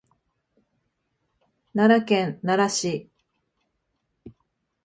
[1.75, 3.11] 奈良県奈良市